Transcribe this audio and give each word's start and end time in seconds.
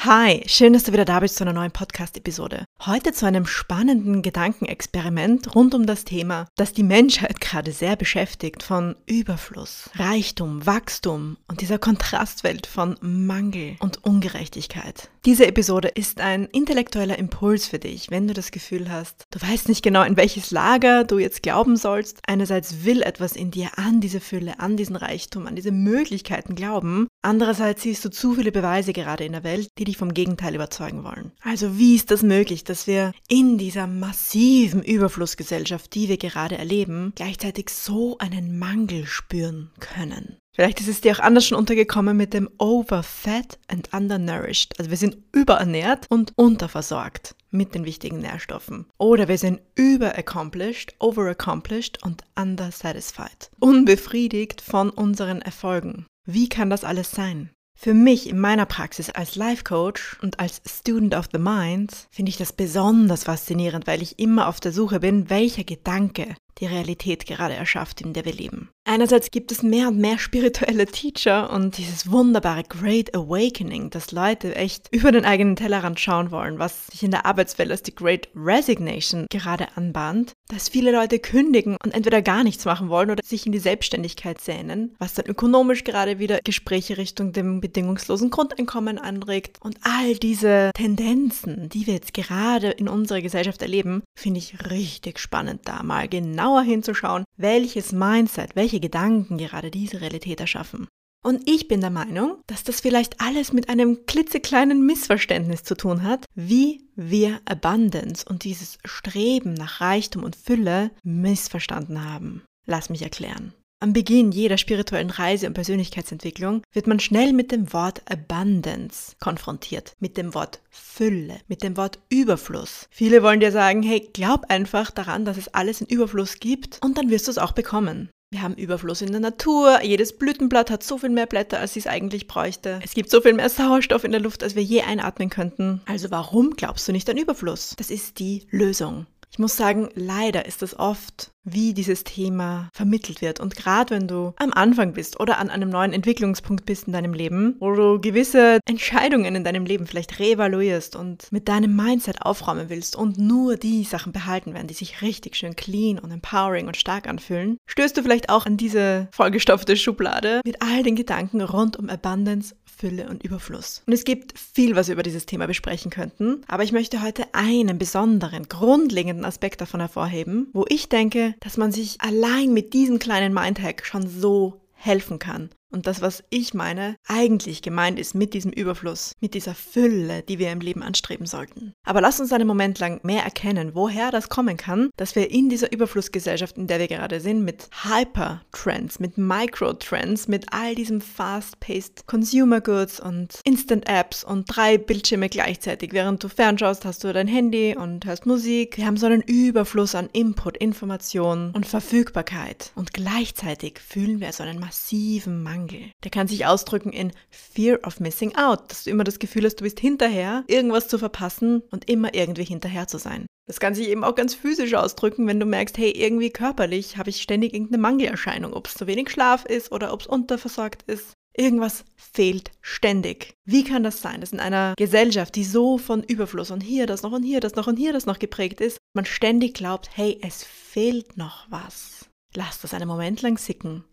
Hi, 0.00 0.42
schön, 0.46 0.74
dass 0.74 0.84
du 0.84 0.92
wieder 0.92 1.06
da 1.06 1.20
bist 1.20 1.36
zu 1.36 1.42
einer 1.42 1.54
neuen 1.54 1.72
Podcast-Episode. 1.72 2.64
Heute 2.84 3.12
zu 3.12 3.26
einem 3.26 3.46
spannenden 3.46 4.20
Gedankenexperiment 4.22 5.56
rund 5.56 5.74
um 5.74 5.86
das 5.86 6.04
Thema, 6.04 6.46
das 6.54 6.74
die 6.74 6.82
Menschheit 6.82 7.40
gerade 7.40 7.72
sehr 7.72 7.96
beschäftigt 7.96 8.62
von 8.62 8.94
Überfluss, 9.06 9.90
Reichtum, 9.94 10.64
Wachstum 10.64 11.38
und 11.48 11.60
dieser 11.60 11.78
Kontrastwelt 11.78 12.66
von 12.66 12.96
Mangel 13.00 13.76
und 13.80 14.04
Ungerechtigkeit. 14.04 15.08
Diese 15.24 15.46
Episode 15.46 15.88
ist 15.88 16.20
ein 16.20 16.44
intellektueller 16.44 17.18
Impuls 17.18 17.66
für 17.66 17.80
dich, 17.80 18.10
wenn 18.10 18.28
du 18.28 18.34
das 18.34 18.52
Gefühl 18.52 18.92
hast, 18.92 19.24
du 19.32 19.40
weißt 19.40 19.68
nicht 19.68 19.82
genau, 19.82 20.04
in 20.04 20.16
welches 20.16 20.52
Lager 20.52 21.02
du 21.02 21.18
jetzt 21.18 21.42
glauben 21.42 21.76
sollst. 21.76 22.20
Einerseits 22.28 22.84
will 22.84 23.02
etwas 23.02 23.34
in 23.34 23.50
dir 23.50 23.70
an 23.76 24.00
diese 24.00 24.20
Fülle, 24.20 24.60
an 24.60 24.76
diesen 24.76 24.94
Reichtum, 24.94 25.48
an 25.48 25.56
diese 25.56 25.72
Möglichkeiten 25.72 26.54
glauben. 26.54 27.08
Andererseits 27.26 27.82
siehst 27.82 28.04
du 28.04 28.08
zu 28.08 28.34
viele 28.34 28.52
Beweise 28.52 28.92
gerade 28.92 29.24
in 29.24 29.32
der 29.32 29.42
Welt, 29.42 29.72
die 29.78 29.84
dich 29.84 29.96
vom 29.96 30.14
Gegenteil 30.14 30.54
überzeugen 30.54 31.02
wollen. 31.02 31.32
Also 31.42 31.76
wie 31.76 31.96
ist 31.96 32.12
das 32.12 32.22
möglich, 32.22 32.62
dass 32.62 32.86
wir 32.86 33.12
in 33.28 33.58
dieser 33.58 33.88
massiven 33.88 34.80
Überflussgesellschaft, 34.80 35.92
die 35.96 36.08
wir 36.08 36.18
gerade 36.18 36.56
erleben, 36.56 37.12
gleichzeitig 37.16 37.70
so 37.70 38.16
einen 38.18 38.60
Mangel 38.60 39.06
spüren 39.06 39.72
können? 39.80 40.36
Vielleicht 40.54 40.80
ist 40.80 40.86
es 40.86 41.00
dir 41.00 41.16
auch 41.16 41.18
anders 41.18 41.44
schon 41.44 41.58
untergekommen 41.58 42.16
mit 42.16 42.32
dem 42.32 42.48
Overfed 42.58 43.58
and 43.66 43.92
Undernourished. 43.92 44.78
Also 44.78 44.92
wir 44.92 44.96
sind 44.96 45.16
überernährt 45.32 46.06
und 46.08 46.32
unterversorgt 46.36 47.34
mit 47.50 47.74
den 47.74 47.84
wichtigen 47.84 48.20
Nährstoffen. 48.20 48.86
Oder 48.98 49.26
wir 49.26 49.38
sind 49.38 49.60
überaccomplished, 49.74 50.94
overaccomplished 51.00 52.04
und 52.04 52.22
undersatisfied. 52.36 53.50
Unbefriedigt 53.58 54.60
von 54.60 54.90
unseren 54.90 55.42
Erfolgen. 55.42 56.06
Wie 56.28 56.48
kann 56.48 56.70
das 56.70 56.82
alles 56.82 57.12
sein? 57.12 57.50
Für 57.78 57.94
mich 57.94 58.28
in 58.28 58.40
meiner 58.40 58.66
Praxis 58.66 59.10
als 59.10 59.36
Life 59.36 59.62
Coach 59.62 60.18
und 60.22 60.40
als 60.40 60.60
Student 60.66 61.14
of 61.14 61.28
the 61.32 61.38
Mind 61.38 62.08
finde 62.10 62.30
ich 62.30 62.36
das 62.36 62.52
besonders 62.52 63.24
faszinierend, 63.24 63.86
weil 63.86 64.02
ich 64.02 64.18
immer 64.18 64.48
auf 64.48 64.58
der 64.58 64.72
Suche 64.72 64.98
bin, 64.98 65.30
welcher 65.30 65.62
Gedanke 65.62 66.34
die 66.58 66.66
Realität 66.66 67.26
gerade 67.26 67.54
erschafft, 67.54 68.00
in 68.00 68.12
der 68.12 68.24
wir 68.24 68.32
leben. 68.32 68.70
Einerseits 68.88 69.30
gibt 69.30 69.52
es 69.52 69.62
mehr 69.62 69.88
und 69.88 69.98
mehr 69.98 70.18
spirituelle 70.18 70.86
Teacher 70.86 71.50
und 71.50 71.76
dieses 71.76 72.10
wunderbare 72.10 72.62
Great 72.62 73.14
Awakening, 73.14 73.90
dass 73.90 74.12
Leute 74.12 74.54
echt 74.54 74.88
über 74.92 75.12
den 75.12 75.24
eigenen 75.24 75.56
Tellerrand 75.56 76.00
schauen 76.00 76.30
wollen, 76.30 76.58
was 76.58 76.86
sich 76.86 77.02
in 77.02 77.10
der 77.10 77.26
Arbeitswelt 77.26 77.70
als 77.70 77.82
die 77.82 77.94
Great 77.94 78.28
Resignation 78.34 79.26
gerade 79.30 79.66
anbahnt, 79.76 80.32
dass 80.48 80.68
viele 80.68 80.92
Leute 80.92 81.18
kündigen 81.18 81.76
und 81.84 81.94
entweder 81.94 82.22
gar 82.22 82.44
nichts 82.44 82.64
machen 82.64 82.88
wollen 82.88 83.10
oder 83.10 83.22
sich 83.24 83.44
in 83.44 83.52
die 83.52 83.58
Selbstständigkeit 83.58 84.40
sehnen, 84.40 84.94
was 84.98 85.14
dann 85.14 85.26
ökonomisch 85.26 85.84
gerade 85.84 86.18
wieder 86.18 86.38
Gespräche 86.44 86.96
Richtung 86.96 87.32
dem 87.32 87.60
bedingungslosen 87.60 88.30
Grundeinkommen 88.30 88.98
anregt. 88.98 89.58
Und 89.60 89.78
all 89.82 90.14
diese 90.14 90.70
Tendenzen, 90.74 91.68
die 91.68 91.86
wir 91.86 91.94
jetzt 91.94 92.14
gerade 92.14 92.70
in 92.70 92.88
unserer 92.88 93.20
Gesellschaft 93.20 93.62
erleben, 93.62 94.02
finde 94.16 94.38
ich 94.38 94.70
richtig 94.70 95.18
spannend 95.18 95.62
da 95.64 95.82
mal 95.82 96.08
genau 96.08 96.26
genauer 96.36 96.62
hinzuschauen, 96.62 97.24
welches 97.36 97.92
Mindset, 97.92 98.54
welche 98.56 98.75
Gedanken 98.80 99.38
gerade 99.38 99.70
diese 99.70 100.00
Realität 100.00 100.40
erschaffen. 100.40 100.88
Und 101.26 101.42
ich 101.50 101.66
bin 101.66 101.80
der 101.80 101.90
Meinung, 101.90 102.36
dass 102.46 102.62
das 102.62 102.80
vielleicht 102.80 103.20
alles 103.20 103.52
mit 103.52 103.68
einem 103.68 104.06
klitzekleinen 104.06 104.86
Missverständnis 104.86 105.64
zu 105.64 105.76
tun 105.76 106.04
hat, 106.04 106.24
wie 106.36 106.88
wir 106.94 107.40
Abundance 107.46 108.24
und 108.28 108.44
dieses 108.44 108.78
Streben 108.84 109.54
nach 109.54 109.80
Reichtum 109.80 110.22
und 110.22 110.36
Fülle 110.36 110.92
missverstanden 111.02 112.08
haben. 112.08 112.42
Lass 112.66 112.90
mich 112.90 113.02
erklären. 113.02 113.52
Am 113.78 113.92
Beginn 113.92 114.32
jeder 114.32 114.56
spirituellen 114.56 115.10
Reise 115.10 115.46
und 115.46 115.52
Persönlichkeitsentwicklung 115.52 116.62
wird 116.72 116.86
man 116.86 116.98
schnell 116.98 117.34
mit 117.34 117.52
dem 117.52 117.74
Wort 117.74 118.02
Abundance 118.10 119.16
konfrontiert, 119.20 119.92
mit 119.98 120.16
dem 120.16 120.32
Wort 120.32 120.60
Fülle, 120.70 121.40
mit 121.46 121.62
dem 121.62 121.76
Wort 121.76 121.98
Überfluss. 122.08 122.86
Viele 122.90 123.22
wollen 123.22 123.40
dir 123.40 123.52
sagen, 123.52 123.82
hey, 123.82 124.08
glaub 124.14 124.48
einfach 124.48 124.90
daran, 124.90 125.26
dass 125.26 125.36
es 125.36 125.48
alles 125.48 125.82
in 125.82 125.88
Überfluss 125.88 126.38
gibt 126.38 126.78
und 126.82 126.96
dann 126.96 127.10
wirst 127.10 127.26
du 127.26 127.32
es 127.32 127.38
auch 127.38 127.52
bekommen. 127.52 128.08
Wir 128.36 128.42
haben 128.42 128.56
Überfluss 128.56 129.00
in 129.00 129.12
der 129.12 129.20
Natur, 129.20 129.82
jedes 129.82 130.18
Blütenblatt 130.18 130.70
hat 130.70 130.82
so 130.82 130.98
viel 130.98 131.08
mehr 131.08 131.24
Blätter, 131.24 131.58
als 131.58 131.74
es 131.74 131.86
eigentlich 131.86 132.26
bräuchte. 132.26 132.80
Es 132.84 132.92
gibt 132.92 133.10
so 133.10 133.22
viel 133.22 133.32
mehr 133.32 133.48
Sauerstoff 133.48 134.04
in 134.04 134.12
der 134.12 134.20
Luft, 134.20 134.42
als 134.42 134.54
wir 134.54 134.62
je 134.62 134.82
einatmen 134.82 135.30
könnten. 135.30 135.80
Also 135.86 136.10
warum 136.10 136.50
glaubst 136.50 136.86
du 136.86 136.92
nicht 136.92 137.08
an 137.08 137.16
Überfluss? 137.16 137.74
Das 137.78 137.90
ist 137.90 138.18
die 138.18 138.46
Lösung. 138.50 139.06
Ich 139.36 139.38
muss 139.38 139.54
sagen, 139.54 139.90
leider 139.94 140.46
ist 140.46 140.62
es 140.62 140.78
oft 140.78 141.30
wie 141.46 141.72
dieses 141.72 142.04
Thema 142.04 142.68
vermittelt 142.72 143.20
wird. 143.20 143.38
Und 143.38 143.54
gerade 143.54 143.94
wenn 143.94 144.08
du 144.08 144.32
am 144.36 144.52
Anfang 144.52 144.92
bist 144.92 145.20
oder 145.20 145.38
an 145.38 145.48
einem 145.48 145.68
neuen 145.68 145.92
Entwicklungspunkt 145.92 146.66
bist 146.66 146.86
in 146.86 146.92
deinem 146.92 147.14
Leben, 147.14 147.54
wo 147.60 147.72
du 147.74 148.00
gewisse 148.00 148.60
Entscheidungen 148.68 149.34
in 149.36 149.44
deinem 149.44 149.64
Leben 149.64 149.86
vielleicht 149.86 150.18
reevaluierst 150.18 150.96
und 150.96 151.30
mit 151.30 151.48
deinem 151.48 151.76
Mindset 151.76 152.22
aufräumen 152.22 152.68
willst 152.68 152.96
und 152.96 153.18
nur 153.18 153.56
die 153.56 153.84
Sachen 153.84 154.12
behalten 154.12 154.54
werden, 154.54 154.66
die 154.66 154.74
sich 154.74 155.02
richtig 155.02 155.36
schön 155.36 155.54
clean 155.54 155.98
und 155.98 156.10
empowering 156.10 156.66
und 156.66 156.76
stark 156.76 157.08
anfühlen, 157.08 157.58
stößt 157.66 157.96
du 157.96 158.02
vielleicht 158.02 158.28
auch 158.28 158.46
an 158.46 158.56
diese 158.56 159.08
vollgestopfte 159.12 159.76
Schublade 159.76 160.40
mit 160.44 160.62
all 160.62 160.82
den 160.82 160.96
Gedanken 160.96 161.42
rund 161.42 161.76
um 161.76 161.88
Abundance, 161.88 162.56
Fülle 162.76 163.08
und 163.08 163.24
Überfluss. 163.24 163.82
Und 163.86 163.92
es 163.92 164.04
gibt 164.04 164.38
viel, 164.38 164.76
was 164.76 164.88
wir 164.88 164.92
über 164.92 165.02
dieses 165.02 165.26
Thema 165.26 165.46
besprechen 165.46 165.90
könnten, 165.90 166.42
aber 166.46 166.62
ich 166.62 166.72
möchte 166.72 167.02
heute 167.02 167.24
einen 167.32 167.78
besonderen, 167.78 168.48
grundlegenden 168.48 169.24
Aspekt 169.24 169.60
davon 169.60 169.80
hervorheben, 169.80 170.48
wo 170.52 170.66
ich 170.68 170.88
denke, 170.88 171.34
dass 171.40 171.56
man 171.56 171.72
sich 171.72 172.00
allein 172.00 172.52
mit 172.52 172.74
diesem 172.74 172.98
kleinen 172.98 173.32
Mindhack 173.32 173.86
schon 173.86 174.06
so 174.06 174.60
helfen 174.74 175.18
kann. 175.18 175.50
Und 175.72 175.86
das, 175.86 176.00
was 176.00 176.22
ich 176.30 176.54
meine, 176.54 176.96
eigentlich 177.06 177.60
gemeint 177.60 177.98
ist 177.98 178.14
mit 178.14 178.34
diesem 178.34 178.52
Überfluss, 178.52 179.12
mit 179.20 179.34
dieser 179.34 179.54
Fülle, 179.54 180.22
die 180.22 180.38
wir 180.38 180.52
im 180.52 180.60
Leben 180.60 180.82
anstreben 180.82 181.26
sollten. 181.26 181.72
Aber 181.84 182.00
lass 182.00 182.20
uns 182.20 182.32
einen 182.32 182.46
Moment 182.46 182.78
lang 182.78 183.00
mehr 183.02 183.24
erkennen, 183.24 183.74
woher 183.74 184.10
das 184.10 184.28
kommen 184.28 184.56
kann, 184.56 184.90
dass 184.96 185.16
wir 185.16 185.30
in 185.30 185.48
dieser 185.48 185.72
Überflussgesellschaft, 185.72 186.56
in 186.56 186.68
der 186.68 186.78
wir 186.78 186.88
gerade 186.88 187.20
sind, 187.20 187.44
mit 187.44 187.68
Hyper-Trends, 187.82 189.00
mit 189.00 189.18
Micro-Trends, 189.18 190.28
mit 190.28 190.46
all 190.52 190.74
diesem 190.74 191.00
fast-paced 191.00 192.06
Consumer 192.06 192.60
Goods 192.60 193.00
und 193.00 193.40
Instant-Apps 193.44 194.22
und 194.24 194.44
drei 194.46 194.78
Bildschirme 194.78 195.28
gleichzeitig. 195.28 195.92
Während 195.92 196.22
du 196.22 196.28
fernschaust, 196.28 196.84
hast 196.84 197.02
du 197.02 197.12
dein 197.12 197.28
Handy 197.28 197.76
und 197.76 198.06
hörst 198.06 198.24
Musik. 198.24 198.76
Wir 198.76 198.86
haben 198.86 198.96
so 198.96 199.06
einen 199.06 199.22
Überfluss 199.22 199.94
an 199.94 200.08
Input, 200.12 200.56
Information 200.58 201.50
und 201.54 201.66
Verfügbarkeit. 201.66 202.70
Und 202.76 202.92
gleichzeitig 202.92 203.80
fühlen 203.80 204.20
wir 204.20 204.32
so 204.32 204.44
einen 204.44 204.60
massiven 204.60 205.42
Mangel 205.42 205.55
Mangel. 205.56 205.90
Der 206.04 206.10
kann 206.10 206.28
sich 206.28 206.46
ausdrücken 206.46 206.92
in 206.92 207.12
Fear 207.30 207.80
of 207.86 208.00
Missing 208.00 208.36
Out, 208.36 208.70
dass 208.70 208.84
du 208.84 208.90
immer 208.90 209.04
das 209.04 209.18
Gefühl 209.18 209.44
hast, 209.44 209.56
du 209.56 209.64
bist 209.64 209.80
hinterher, 209.80 210.44
irgendwas 210.46 210.88
zu 210.88 210.98
verpassen 210.98 211.62
und 211.70 211.88
immer 211.88 212.14
irgendwie 212.14 212.44
hinterher 212.44 212.86
zu 212.86 212.98
sein. 212.98 213.26
Das 213.46 213.60
kann 213.60 213.74
sich 213.74 213.88
eben 213.88 214.04
auch 214.04 214.16
ganz 214.16 214.34
physisch 214.34 214.74
ausdrücken, 214.74 215.26
wenn 215.26 215.40
du 215.40 215.46
merkst, 215.46 215.78
hey, 215.78 215.90
irgendwie 215.90 216.30
körperlich 216.30 216.96
habe 216.96 217.10
ich 217.10 217.22
ständig 217.22 217.54
irgendeine 217.54 217.80
Mangelerscheinung, 217.80 218.52
ob 218.52 218.66
es 218.66 218.74
zu 218.74 218.86
wenig 218.86 219.10
Schlaf 219.10 219.44
ist 219.44 219.70
oder 219.70 219.92
ob 219.92 220.00
es 220.00 220.06
unterversorgt 220.06 220.82
ist. 220.82 221.12
Irgendwas 221.38 221.84
fehlt 221.96 222.50
ständig. 222.62 223.34
Wie 223.44 223.62
kann 223.62 223.84
das 223.84 224.00
sein, 224.00 224.20
dass 224.20 224.32
in 224.32 224.40
einer 224.40 224.74
Gesellschaft, 224.76 225.34
die 225.36 225.44
so 225.44 225.78
von 225.78 226.02
Überfluss 226.02 226.50
und 226.50 226.62
hier 226.62 226.86
das 226.86 227.02
noch 227.02 227.12
und 227.12 227.22
hier 227.22 227.40
das 227.40 227.54
noch 227.54 227.66
und 227.66 227.76
hier 227.76 227.92
das 227.92 228.06
noch 228.06 228.18
geprägt 228.18 228.60
ist, 228.60 228.78
man 228.94 229.04
ständig 229.04 229.54
glaubt, 229.54 229.90
hey, 229.94 230.18
es 230.22 230.42
fehlt 230.42 231.16
noch 231.16 231.46
was. 231.50 232.08
Lass 232.34 232.60
das 232.62 232.74
einen 232.74 232.88
Moment 232.88 233.22
lang 233.22 233.38
sicken. 233.38 233.84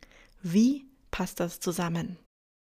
Wie 0.42 0.86
passt 1.13 1.39
das 1.39 1.62
zusammen? 1.62 2.18